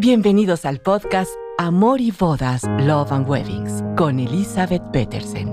Bienvenidos 0.00 0.64
al 0.64 0.80
podcast 0.80 1.32
Amor 1.58 2.00
y 2.00 2.12
Bodas, 2.12 2.62
Love 2.78 3.10
and 3.10 3.28
Weddings 3.28 3.82
con 3.96 4.20
Elizabeth 4.20 4.92
Petersen, 4.92 5.48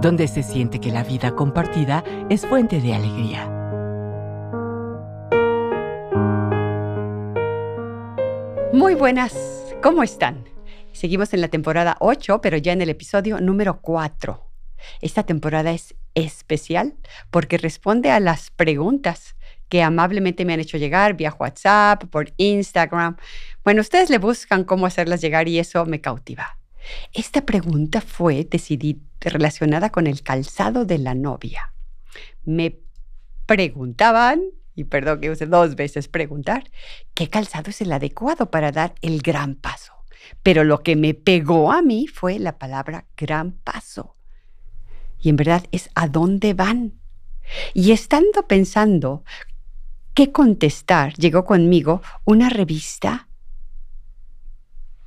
donde 0.00 0.26
se 0.26 0.42
siente 0.42 0.80
que 0.80 0.90
la 0.90 1.04
vida 1.04 1.36
compartida 1.36 2.02
es 2.28 2.44
fuente 2.44 2.80
de 2.80 2.94
alegría. 2.94 3.48
Muy 8.72 8.96
buenas, 8.96 9.36
¿cómo 9.80 10.02
están? 10.02 10.44
Seguimos 10.90 11.32
en 11.32 11.40
la 11.40 11.46
temporada 11.46 11.96
8, 12.00 12.40
pero 12.40 12.56
ya 12.56 12.72
en 12.72 12.82
el 12.82 12.88
episodio 12.88 13.40
número 13.40 13.80
4. 13.80 14.44
Esta 15.00 15.22
temporada 15.22 15.70
es 15.70 15.94
especial 16.16 16.94
porque 17.30 17.58
responde 17.58 18.10
a 18.10 18.18
las 18.18 18.50
preguntas 18.50 19.36
que 19.68 19.82
amablemente 19.82 20.44
me 20.44 20.54
han 20.54 20.60
hecho 20.60 20.78
llegar 20.78 21.14
vía 21.14 21.34
WhatsApp, 21.38 22.04
por 22.04 22.32
Instagram. 22.36 23.16
Bueno, 23.68 23.82
ustedes 23.82 24.08
le 24.08 24.16
buscan 24.16 24.64
cómo 24.64 24.86
hacerlas 24.86 25.20
llegar 25.20 25.46
y 25.46 25.58
eso 25.58 25.84
me 25.84 26.00
cautiva. 26.00 26.56
Esta 27.12 27.44
pregunta 27.44 28.00
fue 28.00 28.48
decidida 28.50 28.98
relacionada 29.20 29.90
con 29.90 30.06
el 30.06 30.22
calzado 30.22 30.86
de 30.86 30.96
la 30.96 31.14
novia. 31.14 31.74
Me 32.46 32.78
preguntaban, 33.44 34.40
y 34.74 34.84
perdón 34.84 35.20
que 35.20 35.30
use 35.30 35.44
dos 35.44 35.76
veces 35.76 36.08
preguntar, 36.08 36.70
¿qué 37.12 37.28
calzado 37.28 37.68
es 37.68 37.82
el 37.82 37.92
adecuado 37.92 38.50
para 38.50 38.72
dar 38.72 38.94
el 39.02 39.20
gran 39.20 39.54
paso? 39.54 39.92
Pero 40.42 40.64
lo 40.64 40.82
que 40.82 40.96
me 40.96 41.12
pegó 41.12 41.70
a 41.70 41.82
mí 41.82 42.06
fue 42.06 42.38
la 42.38 42.56
palabra 42.56 43.04
gran 43.18 43.52
paso. 43.52 44.16
Y 45.20 45.28
en 45.28 45.36
verdad 45.36 45.64
es 45.72 45.90
a 45.94 46.08
dónde 46.08 46.54
van. 46.54 46.94
Y 47.74 47.92
estando 47.92 48.46
pensando 48.46 49.24
qué 50.14 50.32
contestar, 50.32 51.12
llegó 51.16 51.44
conmigo 51.44 52.00
una 52.24 52.48
revista 52.48 53.27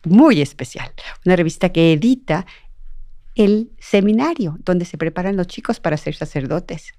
muy 0.03 0.41
especial, 0.41 0.91
una 1.25 1.35
revista 1.35 1.71
que 1.71 1.93
edita 1.93 2.45
el 3.35 3.71
seminario 3.79 4.57
donde 4.65 4.85
se 4.85 4.97
preparan 4.97 5.37
los 5.37 5.47
chicos 5.47 5.79
para 5.79 5.97
ser 5.97 6.15
sacerdotes. 6.15 6.93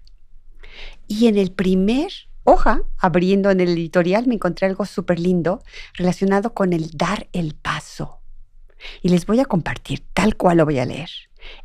Y 1.06 1.26
en 1.26 1.36
el 1.36 1.52
primer 1.52 2.10
hoja, 2.44 2.82
abriendo 2.98 3.50
en 3.50 3.60
el 3.60 3.70
editorial, 3.70 4.26
me 4.26 4.34
encontré 4.34 4.66
algo 4.66 4.86
súper 4.86 5.18
lindo 5.18 5.62
relacionado 5.94 6.54
con 6.54 6.72
el 6.72 6.90
dar 6.90 7.28
el 7.32 7.54
paso. 7.54 8.20
Y 9.02 9.10
les 9.10 9.26
voy 9.26 9.40
a 9.40 9.44
compartir 9.44 10.04
tal 10.12 10.36
cual 10.36 10.58
lo 10.58 10.64
voy 10.64 10.78
a 10.78 10.86
leer. 10.86 11.10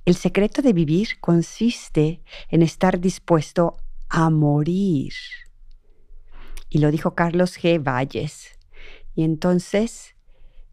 El 0.05 0.15
secreto 0.15 0.61
de 0.61 0.73
vivir 0.73 1.19
consiste 1.19 2.21
en 2.49 2.61
estar 2.61 2.99
dispuesto 2.99 3.77
a 4.09 4.29
morir 4.29 5.13
y 6.69 6.79
lo 6.79 6.91
dijo 6.91 7.15
Carlos 7.15 7.57
G. 7.57 7.81
Valles. 7.81 8.57
Y 9.15 9.23
entonces, 9.23 10.15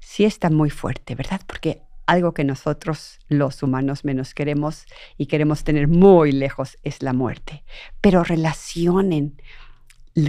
sí 0.05 0.24
está 0.24 0.50
muy 0.50 0.70
fuerte, 0.70 1.14
¿verdad? 1.14 1.41
Porque 1.47 1.83
algo 2.06 2.34
que 2.34 2.44
nosotros 2.44 3.19
los 3.28 3.62
humanos 3.62 4.05
menos 4.05 4.34
queremos 4.34 4.84
y 5.16 5.27
queremos 5.27 5.64
tener 5.64 5.88
muy 5.88 6.33
lejos 6.33 6.77
es 6.83 7.02
la 7.02 7.12
muerte. 7.12 7.64
Pero 8.00 8.22
relacionen 8.22 9.41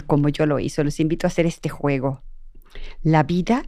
como 0.08 0.30
yo 0.30 0.46
lo 0.46 0.60
hice. 0.60 0.84
Los 0.84 1.00
invito 1.00 1.28
a 1.28 1.30
hacer 1.30 1.46
este 1.46 1.70
juego. 1.70 2.24
La 3.04 3.24
vida 3.24 3.64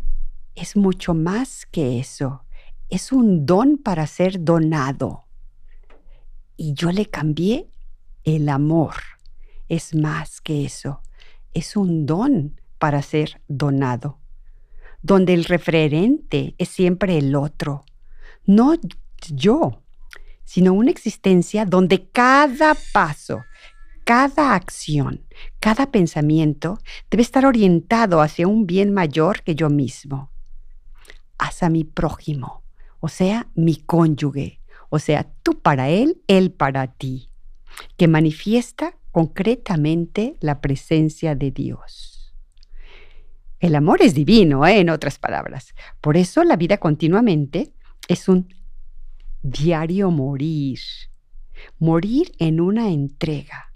es 0.55 0.75
mucho 0.75 1.13
más 1.13 1.65
que 1.65 1.99
eso. 1.99 2.43
Es 2.89 3.11
un 3.11 3.45
don 3.45 3.77
para 3.77 4.07
ser 4.07 4.43
donado. 4.43 5.25
Y 6.55 6.73
yo 6.73 6.91
le 6.91 7.05
cambié 7.05 7.69
el 8.23 8.49
amor. 8.49 8.95
Es 9.67 9.93
más 9.93 10.41
que 10.41 10.65
eso 10.65 11.01
es 11.57 11.75
un 11.75 12.05
don 12.05 12.61
para 12.77 13.01
ser 13.01 13.41
donado, 13.47 14.19
donde 15.07 15.33
el 15.33 15.45
referente 15.45 16.53
es 16.57 16.67
siempre 16.67 17.17
el 17.17 17.33
otro, 17.33 17.85
no 18.45 18.75
yo, 19.29 19.81
sino 20.43 20.73
una 20.73 20.91
existencia 20.91 21.65
donde 21.65 22.09
cada 22.09 22.75
paso, 22.91 23.45
cada 24.03 24.53
acción, 24.53 25.25
cada 25.61 25.91
pensamiento 25.91 26.77
debe 27.09 27.23
estar 27.23 27.45
orientado 27.45 28.21
hacia 28.21 28.49
un 28.49 28.67
bien 28.67 28.93
mayor 28.93 29.43
que 29.43 29.55
yo 29.55 29.69
mismo, 29.69 30.29
hacia 31.37 31.69
mi 31.69 31.85
prójimo, 31.85 32.63
o 32.99 33.07
sea, 33.07 33.47
mi 33.55 33.77
cónyuge, 33.77 34.59
o 34.89 34.99
sea, 34.99 35.31
tú 35.41 35.61
para 35.61 35.87
él, 35.87 36.21
él 36.27 36.51
para 36.51 36.87
ti, 36.87 37.29
que 37.95 38.09
manifiesta 38.09 38.97
concretamente 39.11 40.35
la 40.41 40.59
presencia 40.59 41.33
de 41.33 41.51
Dios. 41.51 42.16
El 43.59 43.75
amor 43.75 44.01
es 44.01 44.13
divino, 44.13 44.65
¿eh? 44.67 44.79
en 44.79 44.89
otras 44.89 45.17
palabras. 45.17 45.73
Por 45.99 46.15
eso 46.17 46.43
la 46.43 46.55
vida 46.55 46.77
continuamente 46.77 47.73
es 48.07 48.29
un 48.29 48.53
diario 49.41 50.11
morir. 50.11 50.79
Morir 51.79 52.33
en 52.37 52.61
una 52.61 52.89
entrega, 52.89 53.71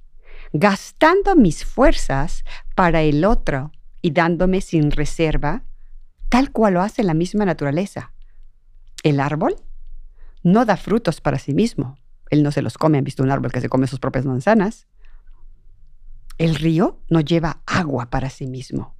gastando 0.53 1.35
mis 1.35 1.65
fuerzas 1.65 2.43
para 2.75 3.01
el 3.01 3.25
otro 3.25 3.71
y 4.03 4.11
dándome 4.11 4.61
sin 4.61 4.91
reserva, 4.91 5.63
tal 6.29 6.51
cual 6.51 6.75
lo 6.75 6.81
hace 6.81 7.03
la 7.03 7.15
misma 7.15 7.45
naturaleza. 7.45 8.13
El 9.01 9.19
árbol 9.19 9.55
no 10.43 10.65
da 10.65 10.77
frutos 10.77 11.21
para 11.21 11.39
sí 11.39 11.53
mismo. 11.53 11.97
Él 12.29 12.43
no 12.43 12.51
se 12.51 12.61
los 12.61 12.77
come. 12.77 12.99
Han 12.99 13.03
visto 13.03 13.23
un 13.23 13.31
árbol 13.31 13.51
que 13.51 13.61
se 13.61 13.69
come 13.69 13.87
sus 13.87 13.99
propias 13.99 14.25
manzanas. 14.25 14.87
El 16.37 16.55
río 16.55 16.99
no 17.09 17.19
lleva 17.19 17.61
agua 17.65 18.09
para 18.09 18.29
sí 18.29 18.47
mismo. 18.47 18.95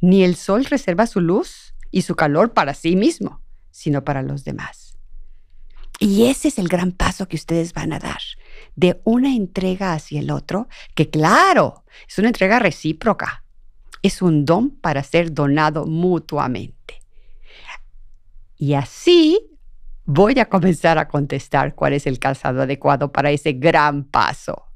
Ni 0.00 0.22
el 0.24 0.36
sol 0.36 0.64
reserva 0.64 1.06
su 1.06 1.20
luz 1.20 1.74
y 1.90 2.02
su 2.02 2.14
calor 2.14 2.52
para 2.52 2.74
sí 2.74 2.96
mismo, 2.96 3.40
sino 3.70 4.04
para 4.04 4.22
los 4.22 4.44
demás. 4.44 4.88
Y 5.98 6.26
ese 6.26 6.48
es 6.48 6.58
el 6.58 6.68
gran 6.68 6.92
paso 6.92 7.26
que 7.26 7.36
ustedes 7.36 7.72
van 7.72 7.92
a 7.92 7.98
dar, 7.98 8.20
de 8.76 9.00
una 9.04 9.34
entrega 9.34 9.94
hacia 9.94 10.20
el 10.20 10.30
otro, 10.30 10.68
que 10.94 11.10
claro, 11.10 11.84
es 12.08 12.18
una 12.18 12.28
entrega 12.28 12.60
recíproca. 12.60 13.44
Es 14.00 14.22
un 14.22 14.44
don 14.44 14.70
para 14.70 15.02
ser 15.02 15.34
donado 15.34 15.86
mutuamente. 15.86 17.02
Y 18.56 18.74
así 18.74 19.40
voy 20.04 20.38
a 20.38 20.48
comenzar 20.48 20.98
a 20.98 21.08
contestar 21.08 21.74
cuál 21.74 21.92
es 21.92 22.06
el 22.06 22.20
calzado 22.20 22.62
adecuado 22.62 23.10
para 23.10 23.32
ese 23.32 23.52
gran 23.52 24.04
paso. 24.04 24.66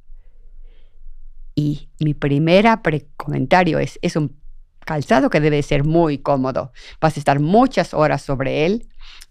Y 1.54 1.88
mi 2.00 2.14
primera 2.14 2.82
comentario 3.16 3.78
es, 3.78 3.98
es 4.02 4.16
un 4.16 4.41
calzado 4.84 5.30
que 5.30 5.40
debe 5.40 5.62
ser 5.62 5.84
muy 5.84 6.18
cómodo. 6.18 6.72
Vas 7.00 7.16
a 7.16 7.20
estar 7.20 7.40
muchas 7.40 7.94
horas 7.94 8.22
sobre 8.22 8.66
él 8.66 8.88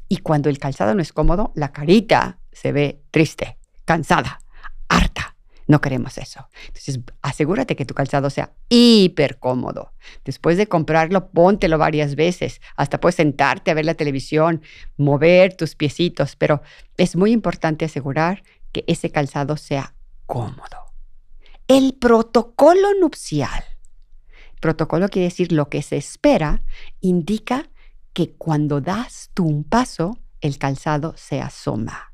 y 0.07 0.17
cuando 0.17 0.49
el 0.49 0.59
calzado 0.59 0.93
no 0.93 1.01
es 1.01 1.13
cómodo, 1.13 1.51
la 1.55 1.71
carita 1.71 2.39
se 2.51 2.71
ve 2.71 3.01
triste, 3.11 3.57
cansada, 3.85 4.41
harta. 4.89 5.35
No 5.67 5.79
queremos 5.79 6.17
eso. 6.17 6.49
Entonces, 6.67 6.99
asegúrate 7.21 7.77
que 7.77 7.85
tu 7.85 7.93
calzado 7.93 8.29
sea 8.29 8.51
hiper 8.67 9.39
cómodo. 9.39 9.93
Después 10.25 10.57
de 10.57 10.67
comprarlo, 10.67 11.29
póntelo 11.29 11.77
varias 11.77 12.15
veces. 12.15 12.59
Hasta 12.75 12.99
puedes 12.99 13.15
sentarte 13.15 13.71
a 13.71 13.73
ver 13.73 13.85
la 13.85 13.93
televisión, 13.93 14.61
mover 14.97 15.55
tus 15.55 15.75
piecitos, 15.75 16.35
pero 16.35 16.61
es 16.97 17.15
muy 17.15 17.31
importante 17.31 17.85
asegurar 17.85 18.43
que 18.73 18.83
ese 18.87 19.11
calzado 19.11 19.55
sea 19.55 19.93
cómodo. 20.25 20.91
El 21.69 21.93
protocolo 21.93 22.89
nupcial. 22.99 23.63
Protocolo 24.61 25.09
quiere 25.09 25.25
decir 25.25 25.51
lo 25.51 25.67
que 25.69 25.81
se 25.81 25.97
espera, 25.97 26.63
indica 27.01 27.69
que 28.13 28.31
cuando 28.35 28.79
das 28.79 29.31
tú 29.33 29.45
un 29.45 29.63
paso, 29.63 30.17
el 30.39 30.57
calzado 30.57 31.13
se 31.17 31.41
asoma. 31.41 32.13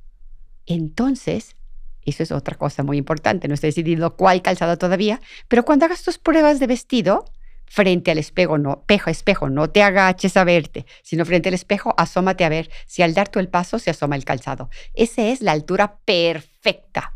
Entonces, 0.66 1.56
eso 2.04 2.24
es 2.24 2.32
otra 2.32 2.56
cosa 2.56 2.84
muy 2.84 2.98
importante. 2.98 3.48
No 3.48 3.54
estoy 3.54 3.70
decidido 3.70 4.16
cuál 4.16 4.42
calzado 4.42 4.78
todavía, 4.78 5.20
pero 5.50 5.66
cuando 5.66 5.86
hagas 5.86 6.04
tus 6.04 6.18
pruebas 6.18 6.60
de 6.60 6.68
vestido, 6.68 7.26
frente 7.66 8.12
al 8.12 8.18
espejo, 8.18 8.58
no, 8.58 8.80
espejo, 8.80 9.10
espejo, 9.10 9.50
no 9.50 9.70
te 9.70 9.84
agaches 9.84 10.38
a 10.38 10.46
verte, 10.46 10.86
sino 11.04 11.26
frente 11.26 11.50
al 11.50 11.56
espejo, 11.56 11.94
asómate 11.98 12.46
a 12.46 12.50
ver 12.50 12.70
si 12.86 13.02
al 13.02 13.14
dar 13.14 13.28
tú 13.28 13.40
el 13.40 13.50
paso 13.50 13.78
se 13.78 13.90
asoma 13.90 14.16
el 14.16 14.24
calzado. 14.24 14.70
Esa 14.94 15.24
es 15.24 15.42
la 15.42 15.52
altura 15.52 16.00
perfecta 16.06 17.14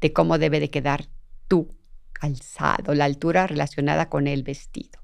de 0.00 0.12
cómo 0.14 0.38
debe 0.38 0.58
de 0.58 0.70
quedar 0.70 1.06
tu 1.48 1.68
calzado, 2.14 2.94
la 2.94 3.04
altura 3.04 3.46
relacionada 3.46 4.08
con 4.08 4.26
el 4.26 4.42
vestido. 4.42 5.02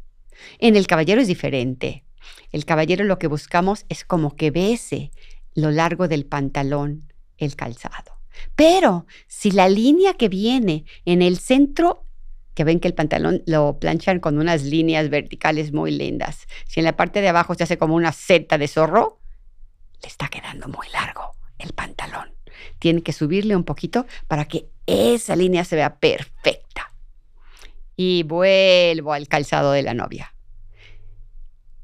En 0.59 0.77
el 0.77 0.87
caballero 0.87 1.21
es 1.21 1.29
diferente. 1.29 2.05
El 2.51 2.65
caballero 2.65 3.05
lo 3.05 3.19
que 3.19 3.27
buscamos 3.27 3.85
es 3.91 4.05
como 4.05 4.35
que 4.37 4.51
bese 4.51 5.11
lo 5.55 5.71
largo 5.71 6.09
del 6.09 6.25
pantalón 6.25 7.13
el 7.37 7.57
calzado. 7.57 8.19
Pero 8.55 9.07
si 9.27 9.51
la 9.51 9.69
línea 9.69 10.15
que 10.15 10.29
viene 10.29 10.85
en 11.05 11.23
el 11.23 11.39
centro, 11.39 12.07
que 12.55 12.65
ven 12.65 12.81
que 12.81 12.89
el 12.89 12.95
pantalón 12.95 13.43
lo 13.47 13.79
planchan 13.79 14.21
con 14.21 14.39
unas 14.39 14.63
líneas 14.63 15.11
verticales 15.11 15.73
muy 15.73 15.91
lindas, 15.91 16.47
si 16.67 16.81
en 16.81 16.85
la 16.85 16.97
parte 16.97 17.21
de 17.21 17.29
abajo 17.29 17.55
se 17.55 17.65
hace 17.65 17.79
como 17.79 17.95
una 17.95 18.13
seta 18.13 18.59
de 18.59 18.69
zorro, 18.69 19.21
le 20.03 20.09
está 20.09 20.29
quedando 20.29 20.69
muy 20.69 20.89
largo 20.93 21.33
el 21.59 21.73
pantalón. 21.73 22.35
Tiene 22.79 23.03
que 23.03 23.13
subirle 23.13 23.57
un 23.57 23.65
poquito 23.65 24.07
para 24.27 24.47
que 24.47 24.69
esa 24.87 25.37
línea 25.37 25.65
se 25.65 25.77
vea 25.77 25.97
perfecta. 25.99 26.90
Y 28.03 28.23
vuelvo 28.23 29.13
al 29.13 29.29
calzado 29.29 29.73
de 29.73 29.83
la 29.83 29.93
novia. 29.93 30.35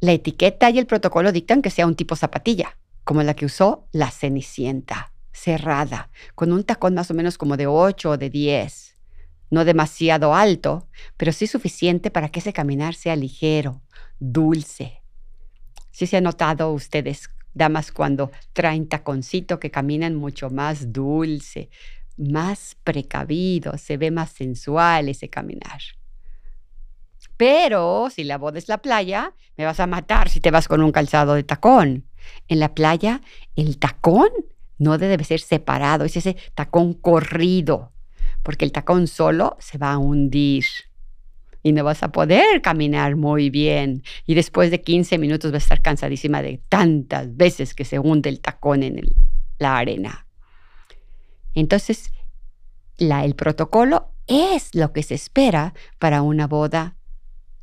La 0.00 0.12
etiqueta 0.12 0.70
y 0.70 0.78
el 0.78 0.86
protocolo 0.86 1.30
dictan 1.30 1.60
que 1.60 1.68
sea 1.68 1.86
un 1.86 1.94
tipo 1.94 2.16
zapatilla, 2.16 2.78
como 3.04 3.22
la 3.22 3.34
que 3.34 3.44
usó 3.44 3.86
la 3.92 4.10
Cenicienta, 4.10 5.12
cerrada, 5.30 6.08
con 6.34 6.52
un 6.52 6.64
tacón 6.64 6.94
más 6.94 7.10
o 7.10 7.14
menos 7.14 7.36
como 7.36 7.58
de 7.58 7.66
8 7.66 8.12
o 8.12 8.16
de 8.16 8.30
10. 8.30 8.94
No 9.50 9.66
demasiado 9.66 10.34
alto, 10.34 10.88
pero 11.18 11.32
sí 11.32 11.46
suficiente 11.46 12.10
para 12.10 12.30
que 12.30 12.40
ese 12.40 12.54
caminar 12.54 12.94
sea 12.94 13.14
ligero, 13.14 13.82
dulce. 14.18 15.02
Sí 15.90 16.06
se 16.06 16.16
han 16.16 16.24
notado 16.24 16.72
ustedes, 16.72 17.28
damas, 17.52 17.92
cuando 17.92 18.30
traen 18.54 18.88
taconcito 18.88 19.60
que 19.60 19.70
caminan 19.70 20.14
mucho 20.14 20.48
más 20.48 20.94
dulce, 20.94 21.68
más 22.16 22.74
precavido, 22.84 23.76
se 23.76 23.98
ve 23.98 24.10
más 24.10 24.30
sensual 24.30 25.10
ese 25.10 25.28
caminar. 25.28 25.82
Pero 27.36 28.08
si 28.10 28.24
la 28.24 28.38
boda 28.38 28.58
es 28.58 28.68
la 28.68 28.78
playa, 28.78 29.34
me 29.56 29.64
vas 29.64 29.80
a 29.80 29.86
matar 29.86 30.28
si 30.28 30.40
te 30.40 30.50
vas 30.50 30.68
con 30.68 30.82
un 30.82 30.92
calzado 30.92 31.34
de 31.34 31.42
tacón. 31.42 32.04
En 32.48 32.60
la 32.60 32.74
playa, 32.74 33.20
el 33.56 33.78
tacón 33.78 34.30
no 34.78 34.98
debe 34.98 35.22
ser 35.24 35.40
separado, 35.40 36.04
es 36.04 36.16
ese 36.16 36.36
tacón 36.54 36.94
corrido, 36.94 37.92
porque 38.42 38.64
el 38.64 38.72
tacón 38.72 39.06
solo 39.06 39.56
se 39.60 39.78
va 39.78 39.92
a 39.92 39.98
hundir 39.98 40.64
y 41.62 41.72
no 41.72 41.82
vas 41.82 42.02
a 42.02 42.12
poder 42.12 42.62
caminar 42.62 43.16
muy 43.16 43.50
bien. 43.50 44.02
Y 44.24 44.34
después 44.34 44.70
de 44.70 44.82
15 44.82 45.18
minutos 45.18 45.50
vas 45.50 45.62
a 45.62 45.64
estar 45.64 45.82
cansadísima 45.82 46.40
de 46.40 46.60
tantas 46.68 47.36
veces 47.36 47.74
que 47.74 47.84
se 47.84 47.98
hunde 47.98 48.28
el 48.28 48.40
tacón 48.40 48.82
en 48.82 49.00
la 49.58 49.76
arena. 49.76 50.26
Entonces, 51.54 52.12
el 52.98 53.34
protocolo 53.34 54.10
es 54.26 54.74
lo 54.74 54.92
que 54.92 55.02
se 55.02 55.14
espera 55.14 55.74
para 55.98 56.22
una 56.22 56.46
boda 56.46 56.96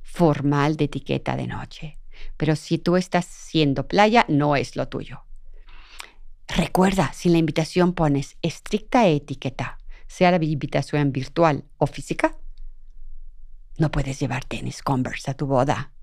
formal 0.03 0.75
de 0.77 0.85
etiqueta 0.85 1.35
de 1.35 1.47
noche. 1.47 1.97
Pero 2.37 2.55
si 2.55 2.77
tú 2.77 2.97
estás 2.97 3.25
siendo 3.25 3.87
playa, 3.87 4.25
no 4.27 4.55
es 4.55 4.75
lo 4.75 4.87
tuyo. 4.87 5.23
Recuerda, 6.47 7.11
si 7.13 7.29
la 7.29 7.39
invitación 7.39 7.93
pones 7.93 8.37
estricta 8.41 9.07
etiqueta, 9.07 9.79
sea 10.07 10.29
la 10.31 10.43
invitación 10.43 11.11
virtual 11.11 11.65
o 11.77 11.87
física, 11.87 12.37
no 13.77 13.89
puedes 13.89 14.19
llevar 14.19 14.45
tenis 14.45 14.83
Converse 14.83 15.31
a 15.31 15.33
tu 15.33 15.47
boda. 15.47 15.93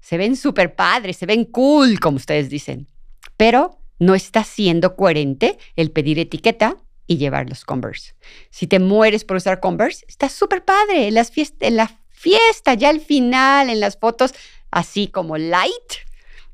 Se 0.00 0.16
ven 0.16 0.36
súper 0.36 0.74
padres, 0.74 1.18
se 1.18 1.26
ven 1.26 1.44
cool, 1.44 2.00
como 2.00 2.16
ustedes 2.16 2.48
dicen, 2.48 2.88
pero 3.36 3.80
no 3.98 4.14
está 4.14 4.44
siendo 4.44 4.96
coherente 4.96 5.58
el 5.76 5.90
pedir 5.90 6.18
etiqueta 6.18 6.78
y 7.06 7.18
llevar 7.18 7.48
los 7.48 7.64
Converse. 7.64 8.14
Si 8.50 8.66
te 8.66 8.78
mueres 8.78 9.24
por 9.24 9.36
usar 9.36 9.60
Converse, 9.60 10.06
está 10.08 10.28
súper 10.30 10.64
padre. 10.64 11.08
En, 11.08 11.14
las 11.14 11.32
en 11.36 11.76
la 11.76 11.99
fiesta, 12.20 12.74
ya 12.74 12.90
al 12.90 13.00
final, 13.00 13.70
en 13.70 13.80
las 13.80 13.96
fotos, 13.96 14.34
así 14.70 15.08
como 15.08 15.38
light. 15.38 15.92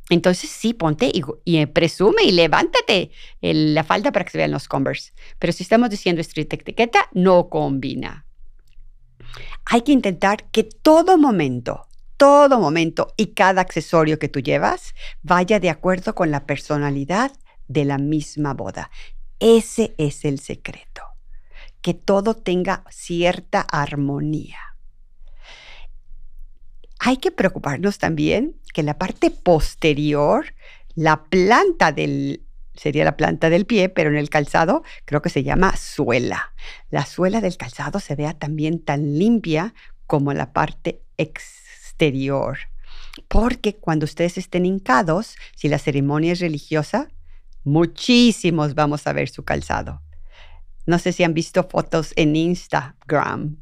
Entonces 0.08 0.48
sí, 0.48 0.72
ponte 0.72 1.10
y, 1.12 1.24
eh, 1.58 1.66
presume 1.66 2.22
y 2.22 2.30
levántate 2.30 3.10
la 3.40 3.82
falda 3.82 4.12
para 4.12 4.24
que 4.24 4.30
se 4.30 4.38
vean 4.38 4.52
los 4.52 4.68
Converse. 4.68 5.12
Pero 5.40 5.52
si 5.52 5.64
estamos 5.64 5.90
diciendo 5.90 6.20
street 6.20 6.52
etiqueta, 6.52 7.08
no 7.12 7.48
combina. 7.48 8.24
Hay 9.64 9.82
que 9.82 9.90
intentar 9.90 10.48
que 10.52 10.62
todo 10.62 11.18
momento, 11.18 11.88
todo 12.16 12.60
momento 12.60 13.12
y 13.16 13.34
cada 13.34 13.62
accesorio 13.62 14.20
que 14.20 14.28
tú 14.28 14.38
llevas 14.38 14.94
vaya 15.22 15.58
de 15.58 15.70
acuerdo 15.70 16.14
con 16.14 16.30
la 16.30 16.46
personalidad 16.46 17.32
de 17.66 17.84
la 17.84 17.98
misma 17.98 18.54
boda. 18.54 18.92
Ese 19.40 19.96
es 19.98 20.24
el 20.24 20.38
secreto, 20.38 21.02
que 21.82 21.94
todo 21.94 22.34
tenga 22.34 22.84
cierta 22.88 23.60
armonía 23.60 24.75
hay 26.98 27.19
que 27.19 27.31
preocuparnos 27.31 27.98
también 27.98 28.56
que 28.72 28.82
la 28.82 28.98
parte 28.98 29.31
posterior, 29.31 30.54
la 30.94 31.25
planta 31.25 31.93
del, 31.93 32.44
sería 32.75 33.04
la 33.04 33.16
planta 33.16 33.50
del 33.50 33.66
pie, 33.66 33.88
pero 33.88 34.10
en 34.10 34.16
el 34.16 34.31
calzado 34.31 34.82
creo 35.04 35.22
que 35.22 35.31
se 35.31 35.43
llama 35.43 35.76
suela. 35.76 36.52
La 36.90 37.04
suela 37.06 37.40
del 37.40 37.56
calzado 37.56 38.00
se 38.00 38.14
vea 38.14 38.34
también 38.34 38.81
tan 38.81 39.19
limpia 39.19 39.75
como 40.06 40.32
la 40.32 40.52
parte 40.52 41.02
exterior. 41.16 42.58
Porque 43.28 43.76
cuando 43.76 44.04
ustedes 44.04 44.38
estén 44.38 44.66
hincados, 44.66 45.37
si 45.54 45.69
la 45.69 45.78
ceremonia 45.78 46.32
es 46.32 46.40
religiosa, 46.40 47.08
muchísimos 47.64 48.75
vamos 48.75 49.06
a 49.06 49.12
ver 49.12 49.28
su 49.28 49.42
calzado. 49.44 50.02
No 50.87 50.99
sé 50.99 51.12
si 51.12 51.25
han 51.25 51.34
visto 51.34 51.64
fotos 51.64 52.12
en 52.16 52.37
Instagram 52.37 53.56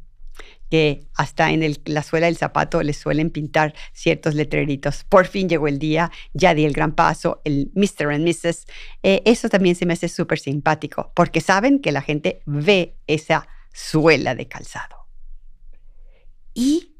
que 0.71 1.07
hasta 1.15 1.51
en 1.51 1.77
la 1.87 2.03
suela 2.03 2.27
del 2.27 2.37
zapato 2.37 2.83
les 2.83 2.97
suelen 2.97 3.31
pintar 3.31 3.75
ciertos 3.93 4.35
letreritos. 4.35 5.05
Por 5.05 5.27
fin 5.27 5.49
llegó 5.49 5.69
el 5.69 5.79
día, 5.79 6.11
ya 6.33 6.55
di 6.55 6.65
el 6.65 6.73
gran 6.73 6.95
paso, 6.95 7.41
el 7.45 7.71
Mr. 7.75 8.13
and 8.13 8.27
Mrs. 8.27 8.67
Eh, 9.03 9.23
eso 9.25 9.49
también 9.49 9.77
se 9.77 9.87
me 9.87 9.93
hace 9.93 10.09
súper 10.09 10.39
simpático, 10.39 11.13
porque 11.15 11.41
saben 11.41 11.81
que 11.81 11.93
la 11.93 12.03
gente 12.03 12.43
ve 12.47 12.97
esa 13.07 13.49
suela 13.73 14.35
de 14.35 14.49
calzado. 14.49 15.07
Y 16.55 16.95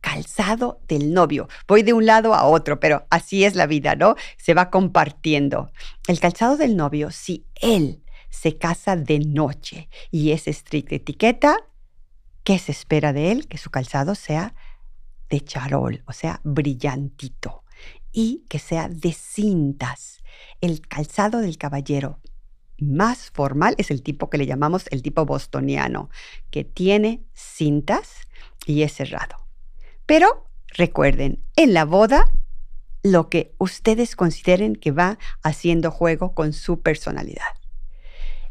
calzado 0.00 0.80
del 0.88 1.12
novio. 1.12 1.48
Voy 1.68 1.82
de 1.82 1.92
un 1.92 2.06
lado 2.06 2.34
a 2.34 2.44
otro, 2.46 2.80
pero 2.80 3.06
así 3.10 3.44
es 3.44 3.54
la 3.54 3.66
vida, 3.66 3.96
¿no? 3.96 4.16
Se 4.38 4.54
va 4.54 4.70
compartiendo. 4.70 5.70
El 6.06 6.20
calzado 6.20 6.56
del 6.56 6.76
novio, 6.76 7.10
si 7.10 7.46
él 7.60 8.02
se 8.30 8.56
casa 8.56 8.96
de 8.96 9.18
noche 9.18 9.88
y 10.10 10.30
es 10.30 10.48
estricta 10.48 10.94
etiqueta, 10.94 11.56
¿Qué 12.44 12.58
se 12.58 12.72
espera 12.72 13.12
de 13.12 13.32
él? 13.32 13.48
Que 13.48 13.58
su 13.58 13.70
calzado 13.70 14.14
sea 14.14 14.54
de 15.28 15.40
charol, 15.40 16.02
o 16.06 16.12
sea, 16.12 16.40
brillantito, 16.42 17.64
y 18.12 18.44
que 18.48 18.58
sea 18.58 18.88
de 18.88 19.12
cintas. 19.12 20.22
El 20.60 20.80
calzado 20.80 21.38
del 21.38 21.58
caballero 21.58 22.20
más 22.78 23.30
formal 23.30 23.74
es 23.78 23.90
el 23.90 24.02
tipo 24.02 24.30
que 24.30 24.38
le 24.38 24.46
llamamos 24.46 24.86
el 24.90 25.02
tipo 25.02 25.24
bostoniano, 25.26 26.10
que 26.50 26.64
tiene 26.64 27.22
cintas 27.34 28.26
y 28.66 28.82
es 28.82 28.94
cerrado. 28.94 29.36
Pero 30.06 30.46
recuerden, 30.68 31.44
en 31.56 31.74
la 31.74 31.84
boda, 31.84 32.24
lo 33.02 33.28
que 33.28 33.54
ustedes 33.58 34.16
consideren 34.16 34.74
que 34.76 34.92
va 34.92 35.18
haciendo 35.42 35.90
juego 35.90 36.34
con 36.34 36.52
su 36.52 36.80
personalidad. 36.80 37.59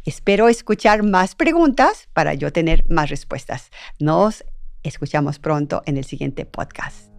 Espero 0.10 0.50
escuchar 0.50 1.04
más 1.04 1.36
preguntas 1.36 2.10
para 2.14 2.34
yo 2.34 2.52
tener 2.52 2.84
más 2.90 3.12
respuestas. 3.12 3.70
Nos 4.00 4.44
escuchamos 4.82 5.38
pronto 5.38 5.84
en 5.86 5.98
el 5.98 6.04
siguiente 6.04 6.48
podcast. 6.48 7.14